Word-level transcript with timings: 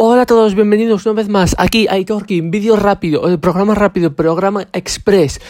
Hola 0.00 0.22
a 0.22 0.26
todos, 0.26 0.54
bienvenidos 0.54 1.06
una 1.06 1.16
vez 1.16 1.28
más 1.28 1.56
aquí 1.58 1.88
a 1.90 1.98
Itorkin, 1.98 2.52
vídeo 2.52 2.76
rápido, 2.76 3.26
el 3.26 3.40
programa 3.40 3.74
rápido, 3.74 4.12
programa 4.14 4.68
express. 4.72 5.40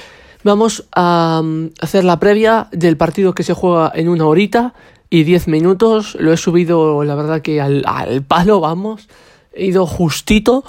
Vamos 0.42 0.88
a 0.96 1.42
um, 1.42 1.69
hacer 1.82 2.03
la 2.04 2.19
previa 2.19 2.69
del 2.72 2.96
partido 2.96 3.34
que 3.34 3.42
se 3.42 3.53
juega 3.53 3.92
en 3.95 4.08
una 4.08 4.24
horita 4.24 4.72
y 5.11 5.24
diez 5.24 5.48
minutos. 5.48 6.16
Lo 6.19 6.32
he 6.32 6.38
subido, 6.38 7.04
la 7.04 7.15
verdad 7.15 7.42
que 7.42 7.61
al, 7.61 7.84
palo, 8.26 8.61
vamos. 8.61 9.11
He 9.53 9.66
ido 9.66 9.84
justito, 9.87 10.65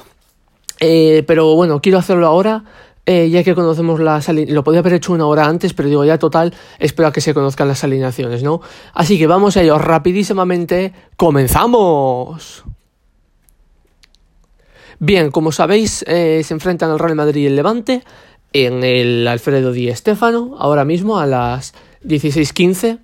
eh, 0.82 1.23
pero 1.25 1.55
bueno, 1.55 1.80
quiero 1.80 2.00
hacerlo 2.00 2.27
ahora. 2.27 2.66
Eh, 3.05 3.30
ya 3.30 3.46
que 3.46 3.55
conocemos 3.55 4.02
las 4.02 4.27
lo 4.27 4.64
podía 4.66 4.82
haber 4.82 4.96
hecho 4.96 5.14
una 5.14 5.25
hora 5.25 5.46
antes, 5.46 5.73
pero 5.73 5.88
digo 5.88 6.04
ya 6.04 6.20
total, 6.20 6.54
espero 6.80 7.07
a 7.07 7.14
que 7.14 7.21
se 7.21 7.34
conozcan 7.34 7.70
las 7.70 7.86
alineaciones, 7.86 8.43
¿no? 8.43 8.59
Así 8.93 9.18
que 9.18 9.25
vamos 9.25 9.55
a 9.55 9.61
ello 9.61 9.77
rapidísimamente, 9.77 10.91
comenzamos. 11.16 12.66
Bien, 15.02 15.32
como 15.32 15.54
sabéis, 15.54 16.04
eh, 16.08 16.42
se 16.44 16.54
enfrentan 16.54 16.92
el 16.92 17.00
Real 17.00 17.16
Madrid 17.16 17.44
y 17.44 17.46
el 17.46 17.56
Levante 17.56 18.04
en 18.52 18.84
el 18.84 19.25
Alfredo 19.30 19.72
Di 19.72 19.96
Stéfano, 19.96 20.58
ahora 20.60 20.84
mismo 20.84 21.20
a 21.20 21.25
las 21.25 21.74
16.15. 22.04 23.00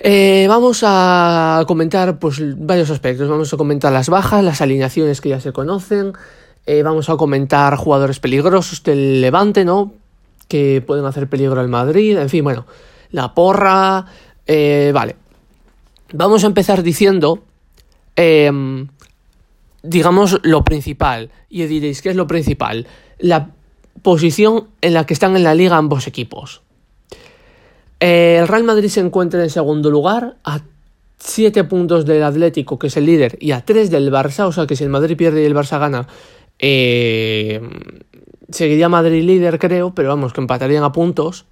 Eh, 0.00 0.46
vamos 0.48 0.82
a 0.84 1.62
comentar 1.68 2.18
pues, 2.18 2.40
varios 2.58 2.90
aspectos. 2.90 3.28
Vamos 3.28 3.54
a 3.54 3.56
comentar 3.56 3.92
las 3.92 4.08
bajas, 4.08 4.42
las 4.42 4.60
alineaciones 4.60 5.20
que 5.20 5.28
ya 5.28 5.40
se 5.40 5.52
conocen. 5.52 6.14
Eh, 6.66 6.82
vamos 6.82 7.08
a 7.08 7.16
comentar 7.16 7.76
jugadores 7.76 8.18
peligrosos 8.18 8.82
del 8.82 9.20
Levante, 9.20 9.64
¿no? 9.64 9.92
Que 10.48 10.82
pueden 10.84 11.04
hacer 11.04 11.28
peligro 11.28 11.60
al 11.60 11.68
Madrid. 11.68 12.18
En 12.18 12.28
fin, 12.28 12.42
bueno, 12.42 12.66
la 13.12 13.32
porra. 13.32 14.06
vale. 14.92 15.16
Vamos 16.12 16.42
a 16.42 16.48
empezar 16.48 16.82
diciendo 16.82 17.44
em, 18.16 18.88
digamos, 19.82 20.40
lo 20.42 20.64
principal. 20.64 21.30
Y 21.48 21.64
diréis, 21.66 22.02
¿qué 22.02 22.10
es 22.10 22.16
lo 22.16 22.26
principal? 22.26 22.86
La 23.18 23.50
posición 24.02 24.68
en 24.80 24.94
la 24.94 25.06
que 25.06 25.14
están 25.14 25.36
en 25.36 25.42
la 25.42 25.54
liga 25.54 25.76
ambos 25.76 26.06
equipos. 26.06 26.62
El 28.00 28.46
Real 28.46 28.64
Madrid 28.64 28.88
se 28.88 29.00
encuentra 29.00 29.42
en 29.42 29.50
segundo 29.50 29.90
lugar, 29.90 30.36
a 30.44 30.60
7 31.18 31.64
puntos 31.64 32.06
del 32.06 32.22
Atlético, 32.22 32.78
que 32.78 32.86
es 32.86 32.96
el 32.96 33.06
líder, 33.06 33.36
y 33.40 33.50
a 33.50 33.64
3 33.64 33.90
del 33.90 34.12
Barça, 34.12 34.46
o 34.46 34.52
sea 34.52 34.66
que 34.66 34.76
si 34.76 34.84
el 34.84 34.90
Madrid 34.90 35.16
pierde 35.16 35.42
y 35.42 35.46
el 35.46 35.54
Barça 35.54 35.80
gana, 35.80 36.06
eh, 36.60 37.60
seguiría 38.50 38.88
Madrid 38.88 39.24
líder, 39.24 39.58
creo, 39.58 39.94
pero 39.94 40.10
vamos, 40.10 40.32
que 40.32 40.40
empatarían 40.40 40.84
a 40.84 40.92
puntos. 40.92 41.46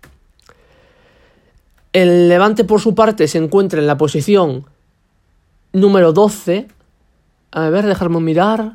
El 1.92 2.29
Levante, 2.29 2.64
por 2.64 2.81
su 2.81 2.95
parte, 2.95 3.27
se 3.27 3.39
encuentra 3.39 3.81
en 3.81 3.86
la 3.86 3.97
posición 3.97 4.67
número 5.73 6.12
12, 6.12 6.69
a 7.57 7.71
ver, 7.71 7.87
dejarme 7.87 8.21
mirar. 8.21 8.75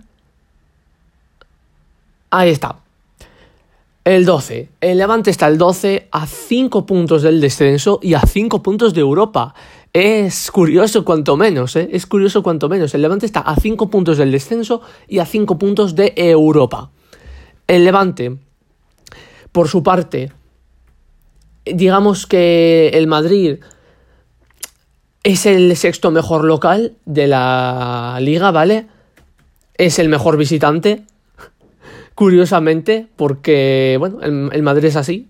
Ahí 2.31 2.49
está. 2.49 2.77
El 4.03 4.25
12. 4.25 4.69
El 4.81 4.97
Levante 4.97 5.29
está 5.29 5.47
el 5.47 5.59
12 5.59 6.07
a 6.11 6.25
5 6.25 6.87
puntos 6.87 7.21
del 7.21 7.39
descenso 7.41 7.99
y 8.01 8.15
a 8.15 8.21
5 8.21 8.63
puntos 8.63 8.95
de 8.95 9.01
Europa. 9.01 9.53
Es 9.93 10.49
curioso 10.49 11.05
cuanto 11.05 11.37
menos, 11.37 11.75
¿eh? 11.75 11.89
Es 11.91 12.07
curioso 12.07 12.41
cuanto 12.41 12.69
menos. 12.69 12.95
El 12.95 13.03
Levante 13.03 13.27
está 13.27 13.41
a 13.41 13.55
5 13.55 13.91
puntos 13.91 14.17
del 14.17 14.31
descenso 14.31 14.81
y 15.07 15.19
a 15.19 15.27
5 15.27 15.59
puntos 15.59 15.93
de 15.93 16.13
Europa. 16.15 16.89
El 17.67 17.85
Levante, 17.85 18.35
por 19.51 19.67
su 19.67 19.83
parte, 19.83 20.31
digamos 21.65 22.25
que 22.25 22.89
el 22.95 23.05
Madrid 23.05 23.59
es 25.23 25.45
el 25.45 25.75
sexto 25.77 26.11
mejor 26.11 26.45
local 26.45 26.93
de 27.05 27.27
la 27.27 28.17
liga, 28.21 28.51
¿vale? 28.51 28.87
Es 29.75 29.99
el 29.99 30.09
mejor 30.09 30.37
visitante, 30.37 31.03
curiosamente, 32.15 33.07
porque, 33.15 33.97
bueno, 33.99 34.21
el, 34.21 34.63
Madrid 34.63 34.85
es 34.85 34.95
así. 34.95 35.29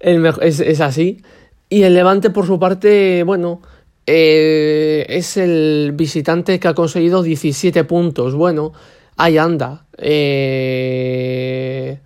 es, 0.00 0.80
así. 0.80 1.22
Y 1.68 1.82
el 1.82 1.94
Levante, 1.94 2.30
por 2.30 2.46
su 2.46 2.58
parte, 2.58 3.22
bueno, 3.24 3.62
eh, 4.06 5.06
es 5.08 5.36
el 5.36 5.92
visitante 5.94 6.60
que 6.60 6.68
ha 6.68 6.74
conseguido 6.74 7.22
17 7.22 7.84
puntos. 7.84 8.34
Bueno, 8.34 8.72
ahí 9.16 9.38
anda. 9.38 9.86
Eh, 9.96 11.98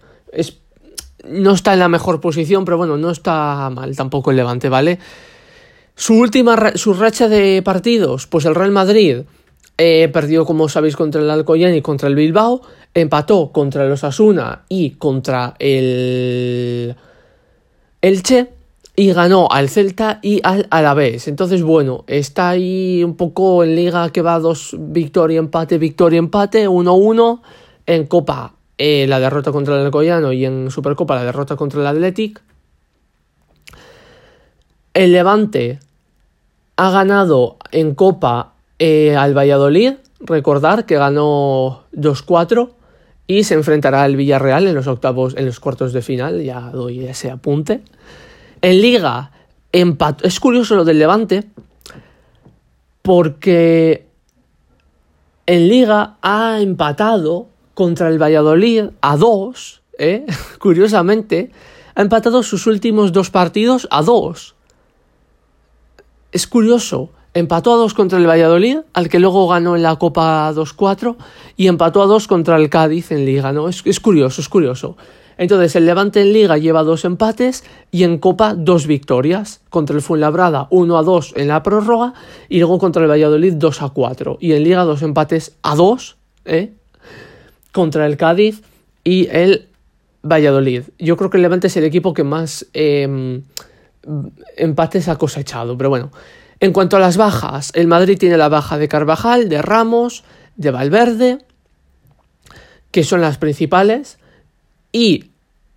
no 1.28 1.52
está 1.52 1.72
en 1.72 1.80
la 1.80 1.88
mejor 1.88 2.20
posición, 2.20 2.64
pero 2.64 2.76
bueno, 2.76 2.96
no 2.96 3.10
está 3.10 3.68
mal 3.70 3.96
tampoco 3.96 4.30
el 4.30 4.36
Levante, 4.36 4.68
¿vale? 4.68 4.98
Su 5.98 6.14
última 6.14 6.72
su 6.76 6.92
racha 6.92 7.26
de 7.26 7.62
partidos, 7.62 8.26
pues 8.26 8.44
el 8.44 8.54
Real 8.54 8.70
Madrid 8.70 9.22
eh, 9.78 10.10
perdió, 10.12 10.44
como 10.44 10.68
sabéis, 10.68 10.94
contra 10.94 11.22
el 11.22 11.30
Alcoyán 11.30 11.74
y 11.74 11.80
contra 11.80 12.08
el 12.08 12.14
Bilbao, 12.14 12.60
empató 12.92 13.50
contra 13.50 13.86
los 13.86 14.04
Asuna 14.04 14.64
y 14.68 14.90
contra 14.90 15.54
el 15.58 16.94
Elche 18.02 18.50
y 18.94 19.12
ganó 19.14 19.48
al 19.50 19.70
Celta 19.70 20.18
y 20.22 20.40
al 20.44 20.66
Alavés. 20.68 21.28
Entonces, 21.28 21.62
bueno, 21.62 22.04
está 22.06 22.50
ahí 22.50 23.02
un 23.02 23.16
poco 23.16 23.64
en 23.64 23.74
liga 23.74 24.10
que 24.10 24.20
va 24.20 24.38
dos 24.38 24.76
victoria, 24.78 25.38
empate, 25.38 25.78
victoria, 25.78 26.18
empate, 26.18 26.68
1-1 26.68 27.40
en 27.86 28.06
Copa. 28.06 28.52
Eh, 28.76 29.06
la 29.08 29.18
derrota 29.18 29.50
contra 29.50 29.74
el 29.76 29.86
Alcoyano 29.86 30.34
y 30.34 30.44
en 30.44 30.70
Supercopa 30.70 31.14
la 31.14 31.24
derrota 31.24 31.56
contra 31.56 31.80
el 31.80 31.86
Athletic. 31.86 32.42
El 34.92 35.12
Levante 35.12 35.78
ha 36.76 36.90
ganado 36.90 37.56
en 37.72 37.94
Copa 37.94 38.52
eh, 38.78 39.16
al 39.16 39.36
Valladolid, 39.36 39.94
recordar 40.20 40.84
que 40.84 40.96
ganó 40.96 41.84
2-4 41.94 42.70
y 43.26 43.44
se 43.44 43.54
enfrentará 43.54 44.02
al 44.02 44.16
Villarreal 44.16 44.66
en 44.66 44.74
los 44.74 44.86
octavos, 44.86 45.34
en 45.36 45.46
los 45.46 45.58
cuartos 45.58 45.92
de 45.92 46.02
final, 46.02 46.42
ya 46.42 46.60
doy 46.60 47.06
ese 47.06 47.30
apunte. 47.30 47.82
En 48.60 48.80
Liga, 48.80 49.32
empató. 49.72 50.26
Es 50.26 50.38
curioso 50.38 50.76
lo 50.76 50.84
del 50.84 50.98
Levante, 50.98 51.44
porque 53.02 54.06
en 55.46 55.68
Liga 55.68 56.16
ha 56.22 56.60
empatado 56.60 57.48
contra 57.74 58.08
el 58.08 58.20
Valladolid 58.22 58.90
a 59.00 59.16
2, 59.16 59.82
¿eh? 59.98 60.26
curiosamente, 60.58 61.50
ha 61.94 62.02
empatado 62.02 62.42
sus 62.42 62.66
últimos 62.66 63.12
dos 63.12 63.30
partidos 63.30 63.88
a 63.90 64.02
2 64.02 64.55
es 66.36 66.46
curioso, 66.46 67.08
empató 67.32 67.72
a 67.72 67.76
dos 67.76 67.94
contra 67.94 68.18
el 68.18 68.28
Valladolid, 68.28 68.80
al 68.92 69.08
que 69.08 69.18
luego 69.18 69.48
ganó 69.48 69.74
en 69.74 69.82
la 69.82 69.96
Copa 69.96 70.52
2-4, 70.52 71.16
y 71.56 71.66
empató 71.66 72.02
a 72.02 72.06
dos 72.06 72.28
contra 72.28 72.56
el 72.56 72.68
Cádiz 72.68 73.10
en 73.10 73.24
Liga, 73.24 73.54
¿no? 73.54 73.70
Es, 73.70 74.00
curioso, 74.00 74.42
es 74.42 74.48
curioso. 74.50 74.98
Entonces, 75.38 75.74
el 75.76 75.86
Levante 75.86 76.20
en 76.20 76.34
Liga 76.34 76.58
lleva 76.58 76.82
dos 76.82 77.06
empates 77.06 77.64
y 77.90 78.04
en 78.04 78.18
Copa 78.18 78.54
dos 78.54 78.86
victorias. 78.86 79.62
Contra 79.70 79.96
el 79.96 80.02
Fuenlabrada 80.02 80.66
1 80.70 80.98
a 80.98 81.02
2 81.02 81.32
en 81.36 81.48
la 81.48 81.62
prórroga 81.62 82.12
y 82.50 82.58
luego 82.58 82.78
contra 82.78 83.02
el 83.02 83.10
Valladolid 83.10 83.54
2 83.54 83.82
a 83.82 83.88
4. 83.88 84.36
Y 84.40 84.52
en 84.52 84.62
Liga 84.62 84.84
dos 84.84 85.00
empates 85.00 85.56
a 85.62 85.74
2 85.74 86.16
¿eh? 86.44 86.72
contra 87.72 88.04
el 88.04 88.18
Cádiz 88.18 88.62
y 89.04 89.28
el 89.30 89.68
Valladolid. 90.22 90.82
Yo 90.98 91.16
creo 91.16 91.30
que 91.30 91.38
el 91.38 91.42
Levante 91.42 91.68
es 91.68 91.76
el 91.78 91.84
equipo 91.84 92.12
que 92.12 92.24
más 92.24 92.66
em, 92.74 93.42
empates 94.56 95.08
ha 95.08 95.16
cosechado. 95.16 95.76
Pero 95.76 95.90
bueno, 95.90 96.10
en 96.60 96.72
cuanto 96.72 96.96
a 96.96 97.00
las 97.00 97.16
bajas, 97.16 97.72
el 97.74 97.86
Madrid 97.86 98.18
tiene 98.18 98.36
la 98.36 98.48
baja 98.48 98.78
de 98.78 98.88
Carvajal, 98.88 99.48
de 99.48 99.62
Ramos, 99.62 100.24
de 100.56 100.70
Valverde, 100.70 101.38
que 102.90 103.04
son 103.04 103.20
las 103.20 103.38
principales. 103.38 104.18
Y 104.92 105.30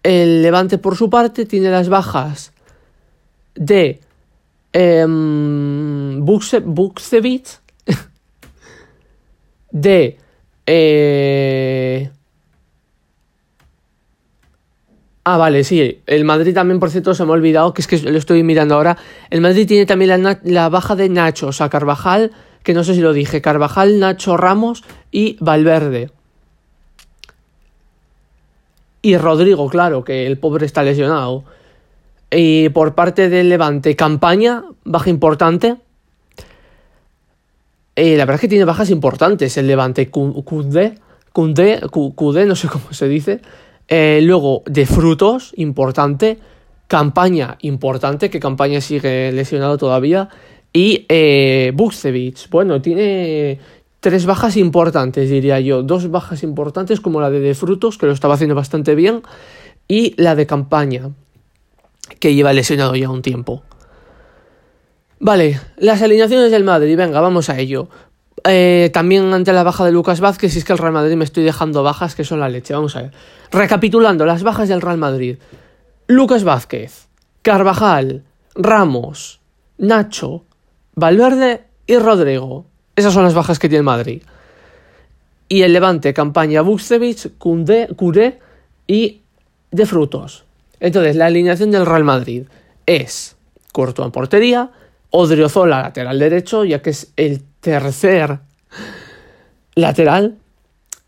el 0.04 0.42
Levante, 0.42 0.78
por 0.78 0.96
su 0.96 1.10
parte, 1.10 1.46
tiene 1.46 1.70
las 1.70 1.90
bajas 1.90 2.54
de 3.56 4.00
eh, 10.66 12.10
de 12.12 12.19
Ah, 15.24 15.38
vale, 15.38 15.64
sí. 15.64 16.02
El 16.08 16.24
Madrid 16.26 16.54
también, 16.54 16.80
por 16.80 16.90
cierto, 16.90 17.14
se 17.14 17.24
me 17.26 17.32
ha 17.32 17.34
olvidado, 17.34 17.74
que 17.74 17.82
es 17.82 17.88
que 17.88 18.00
lo 18.00 18.18
estoy 18.18 18.44
mirando 18.44 18.76
ahora. 18.76 18.98
El 19.30 19.42
Madrid 19.42 19.68
tiene 19.68 19.86
también 19.86 20.24
la, 20.44 20.70
baja 20.70 20.96
de 20.96 21.10
Nacho, 21.10 21.48
o 21.48 21.52
sea, 21.52 21.70
Carvajal, 21.70 22.32
que 22.64 22.74
no 22.74 22.84
sé 22.84 22.96
si 22.96 23.02
lo 23.02 23.14
dije, 23.14 23.42
Carvajal, 23.42 24.00
Nacho 24.00 24.38
Ramos 24.38 24.84
y 25.12 25.38
Valverde. 25.40 26.12
Y 29.02 29.18
Rodrigo, 29.18 29.70
claro, 29.70 30.04
que 30.04 30.26
el 30.26 30.38
pobre 30.38 30.66
está 30.66 30.84
lesionado. 30.84 31.44
Y 32.32 32.70
por 32.70 32.96
parte 32.96 33.30
del 33.30 33.50
Levante, 33.50 33.96
campaña, 33.96 34.64
baja 34.84 35.10
importante. 35.10 35.78
Y 37.96 38.16
la 38.16 38.26
verdad 38.26 38.36
es 38.36 38.42
que 38.42 38.48
tiene 38.48 38.66
bajas 38.66 38.90
importantes 38.90 39.58
el 39.58 39.68
Levante. 39.68 40.10
Cudé, 40.10 41.00
Cudé, 41.32 42.46
no 42.46 42.56
sé 42.56 42.68
cómo 42.68 42.94
se 42.94 43.08
dice. 43.08 43.42
Eh, 43.90 44.22
luego, 44.24 44.64
de 44.66 44.86
frutos, 44.86 45.54
importante. 45.58 46.40
Campaña, 46.88 47.58
importante, 47.62 48.30
que 48.30 48.40
campaña 48.40 48.82
sigue 48.82 49.32
lesionado 49.32 49.78
todavía. 49.78 50.30
Y 50.72 51.06
eh, 51.10 51.74
bueno, 52.52 52.82
tiene, 52.82 53.60
tres 54.00 54.26
bajas 54.26 54.58
importantes, 54.58 55.30
diría 55.30 55.60
yo. 55.60 55.84
Dos 55.84 56.10
bajas 56.10 56.44
importantes 56.44 57.02
como 57.02 57.22
la 57.22 57.30
de 57.30 57.40
De 57.40 57.56
Frutos, 57.56 57.98
que 57.98 58.06
lo 58.06 58.14
estaba 58.14 58.36
haciendo 58.36 58.56
bastante 58.56 58.96
bien, 58.96 59.22
y 59.88 60.14
la 60.22 60.36
de 60.36 60.46
Campaña, 60.46 61.10
que 62.20 62.34
lleva 62.34 62.54
lesionado 62.54 62.96
ya 62.96 63.10
un 63.10 63.22
tiempo. 63.22 63.64
Vale, 65.20 65.60
las 65.78 66.02
alineaciones 66.02 66.52
del 66.52 66.64
Madrid, 66.64 66.96
venga, 66.96 67.20
vamos 67.20 67.50
a 67.50 67.60
ello. 67.60 67.90
Eh, 68.46 68.90
también 68.94 69.34
ante 69.34 69.54
la 69.54 69.64
baja 69.64 69.86
de 69.86 69.92
Lucas 69.92 70.20
Vázquez, 70.20 70.54
si 70.54 70.60
es 70.60 70.66
que 70.66 70.74
el 70.74 70.80
Real 70.80 70.94
Madrid 70.94 71.16
me 71.16 71.24
estoy 71.24 71.44
dejando 71.44 71.84
bajas 71.84 72.16
que 72.16 72.24
son 72.24 72.40
la 72.40 72.50
leche, 72.50 72.74
vamos 72.74 72.96
a 72.96 73.04
ver. 73.04 73.12
Recapitulando, 73.52 74.26
las 74.26 74.44
bajas 74.44 74.70
del 74.70 74.82
Real 74.82 74.98
Madrid. 74.98 75.38
Lucas 76.08 76.44
Vázquez, 76.44 77.08
Carvajal, 77.42 78.24
Ramos, 78.56 79.40
Nacho, 79.78 80.44
Valverde 80.96 81.64
y 81.88 81.98
Rodrigo. 81.98 82.66
Esas 82.96 83.14
son 83.14 83.24
las 83.24 83.34
bajas 83.34 83.60
que 83.60 83.70
tiene 83.70 83.84
Madrid. 83.84 84.22
Y 85.48 85.64
el 85.64 85.74
Levante, 85.74 86.14
campaña 86.14 86.62
Buxevich, 86.62 87.38
Curé 87.38 88.40
y 88.88 89.22
de 89.72 89.86
Frutos. 89.86 90.46
Entonces, 90.80 91.16
la 91.16 91.26
alineación 91.26 91.72
del 91.72 91.86
Real 91.86 92.04
Madrid 92.04 92.44
es 92.86 93.36
corto 93.72 94.04
en 94.04 94.12
portería, 94.12 94.72
Odriozola 95.12 95.82
lateral 95.82 96.20
derecho, 96.20 96.66
ya 96.66 96.82
que 96.82 96.92
es 96.92 97.12
el 97.16 97.44
tercer 97.60 98.40
lateral. 99.76 100.38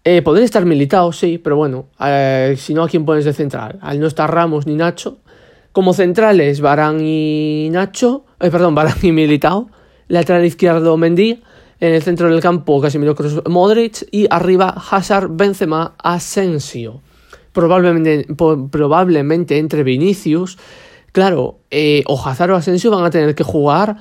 Eh, 0.03 0.21
podría 0.21 0.45
estar 0.45 0.65
militado, 0.65 1.11
sí, 1.11 1.37
pero 1.37 1.55
bueno, 1.55 1.85
eh, 1.99 2.55
si 2.57 2.73
no, 2.73 2.83
¿a 2.83 2.89
quién 2.89 3.05
pones 3.05 3.25
de 3.25 3.33
central? 3.33 3.77
Al 3.81 3.99
no 3.99 4.07
estar 4.07 4.33
Ramos 4.33 4.65
ni 4.65 4.75
Nacho. 4.75 5.19
Como 5.71 5.93
centrales, 5.93 6.59
Barán 6.59 6.99
y 7.01 7.69
Nacho, 7.71 8.25
eh, 8.39 8.49
perdón, 8.49 8.75
Barán 8.75 8.97
y 9.01 9.11
Militao. 9.11 9.69
Lateral 10.07 10.45
izquierdo, 10.45 10.97
Mendy. 10.97 11.41
En 11.79 11.93
el 11.93 12.03
centro 12.03 12.29
del 12.29 12.41
campo, 12.41 12.79
Casemiro 12.81 13.15
Cruz, 13.15 13.41
Modric. 13.47 14.07
Y 14.11 14.27
arriba, 14.29 14.75
Hazard, 14.91 15.29
Benzema, 15.31 15.95
Asensio. 15.97 17.01
Probablemente, 17.53 18.27
probablemente 18.35 19.57
entre 19.57 19.83
Vinicius 19.83 20.57
Claro, 21.11 21.59
eh, 21.71 22.03
o 22.07 22.15
Hazard 22.17 22.51
o 22.51 22.55
Asensio 22.55 22.89
van 22.89 23.03
a 23.03 23.09
tener 23.09 23.35
que 23.35 23.43
jugar, 23.43 23.97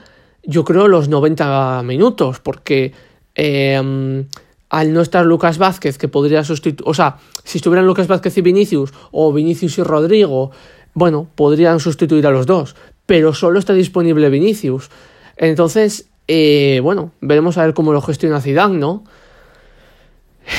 yo 0.50 0.64
creo, 0.64 0.88
los 0.88 1.08
90 1.08 1.82
minutos, 1.85 2.41
porque 2.41 2.93
em, 3.35 4.26
al 4.69 4.93
no 4.93 5.00
estar 5.00 5.25
Lucas 5.25 5.58
Vázquez, 5.58 5.97
que 5.97 6.08
podría 6.08 6.44
sustituir, 6.44 6.88
o 6.88 6.94
sea, 6.94 7.19
si 7.44 7.58
estuvieran 7.58 7.87
Lucas 7.87 8.08
Vázquez 8.08 8.37
y 8.37 8.41
Vinicius, 8.43 8.93
o 9.12 9.32
Vinicius 9.32 9.79
y 9.79 9.82
Rodrigo, 9.82 10.50
bueno, 10.93 11.29
podrían 11.37 11.79
sustituir 11.79 12.26
a 12.26 12.31
los 12.31 12.47
dos, 12.47 12.75
pero 13.06 13.32
solo 13.32 13.58
está 13.58 13.73
disponible 13.73 14.29
Vinicius. 14.29 14.91
Entonces, 15.37 16.08
eh, 16.26 16.81
bueno, 16.82 17.12
veremos 17.20 17.56
a 17.56 17.64
ver 17.64 17.75
cómo 17.75 17.93
lo 17.93 18.02
gestiona 18.02 18.41
Zidane, 18.41 18.79
¿no? 18.79 19.05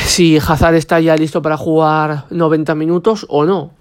Si 0.05 0.37
Hazard 0.37 0.75
está 0.75 0.99
ya 0.99 1.17
listo 1.17 1.41
para 1.41 1.57
jugar 1.57 2.25
90 2.29 2.75
minutos 2.75 3.25
o 3.29 3.45
no. 3.45 3.71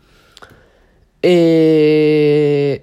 Eh, 1.22 2.82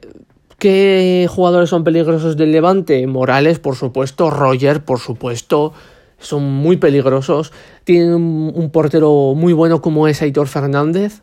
¿Qué 0.59 1.27
jugadores 1.29 1.69
son 1.69 1.83
peligrosos 1.83 2.35
del 2.35 2.51
Levante? 2.51 3.05
Morales, 3.05 3.59
por 3.59 3.75
supuesto. 3.75 4.31
Roger, 4.31 4.83
por 4.83 4.99
supuesto. 4.99 5.73
Son 6.17 6.43
muy 6.43 6.77
peligrosos. 6.77 7.53
Tienen 7.83 8.13
un, 8.15 8.69
portero 8.71 9.35
muy 9.35 9.53
bueno 9.53 9.81
como 9.81 10.07
es 10.07 10.19
Aitor 10.23 10.47
Fernández. 10.47 11.21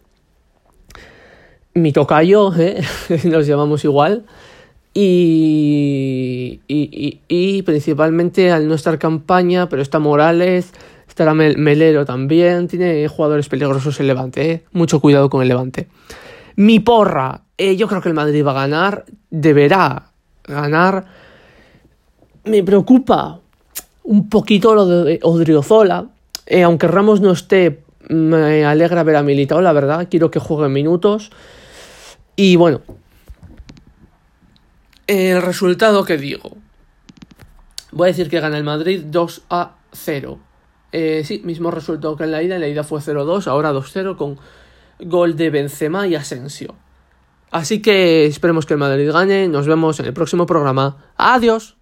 Mi 1.74 1.92
tocayo, 1.92 2.52
¿eh? 2.58 2.80
nos 3.24 3.48
llamamos 3.48 3.84
igual. 3.84 4.24
Y, 4.96 6.60
y, 6.68 7.62
principalmente 7.62 8.52
al 8.52 8.68
no 8.68 8.74
estar 8.74 9.00
campaña, 9.00 9.68
pero 9.68 9.82
está 9.82 9.98
Morales, 9.98 10.72
estará 11.08 11.34
Melero 11.34 12.04
también. 12.04 12.68
Tiene 12.68 13.08
jugadores 13.08 13.48
peligrosos 13.48 13.98
el 13.98 14.06
Levante. 14.06 14.52
¿eh? 14.52 14.62
Mucho 14.70 15.00
cuidado 15.00 15.28
con 15.28 15.42
el 15.42 15.48
Levante. 15.48 15.88
Mi 16.54 16.78
porra, 16.78 17.43
eh, 17.58 17.76
yo 17.76 17.88
creo 17.88 18.00
que 18.00 18.08
el 18.08 18.14
Madrid 18.14 18.44
va 18.44 18.52
a 18.52 18.66
ganar, 18.66 19.04
deberá 19.30 20.10
ganar. 20.44 21.06
Me 22.44 22.62
preocupa 22.62 23.40
un 24.02 24.28
poquito 24.28 24.74
lo 24.74 24.86
de 24.86 25.20
Odriozola, 25.22 26.06
eh, 26.46 26.62
aunque 26.62 26.88
Ramos 26.88 27.20
no 27.20 27.32
esté, 27.32 27.82
me 28.08 28.64
alegra 28.64 29.02
ver 29.02 29.16
a 29.16 29.22
Militao, 29.22 29.60
la 29.60 29.72
verdad, 29.72 30.08
quiero 30.10 30.30
que 30.30 30.40
juegue 30.40 30.68
minutos. 30.68 31.30
Y 32.36 32.56
bueno, 32.56 32.82
el 35.06 35.40
resultado 35.42 36.04
que 36.04 36.16
digo. 36.18 36.56
Voy 37.92 38.06
a 38.06 38.12
decir 38.12 38.28
que 38.28 38.40
gana 38.40 38.58
el 38.58 38.64
Madrid 38.64 39.02
2 39.06 39.42
a 39.50 39.76
0. 39.92 40.38
Eh, 40.90 41.22
sí, 41.24 41.42
mismo 41.44 41.70
resultado 41.70 42.16
que 42.16 42.24
en 42.24 42.32
la 42.32 42.42
ida. 42.42 42.56
En 42.56 42.60
la 42.60 42.68
ida 42.68 42.82
fue 42.84 43.00
0-2, 43.00 43.46
ahora 43.46 43.72
2-0 43.72 44.16
con 44.16 44.38
gol 44.98 45.36
de 45.36 45.50
Benzema 45.50 46.06
y 46.06 46.16
Asensio. 46.16 46.74
Así 47.54 47.80
que 47.80 48.26
esperemos 48.26 48.66
que 48.66 48.74
el 48.74 48.80
Madrid 48.80 49.12
gane. 49.12 49.46
Nos 49.46 49.68
vemos 49.68 50.00
en 50.00 50.06
el 50.06 50.12
próximo 50.12 50.44
programa. 50.44 50.96
Adiós. 51.16 51.76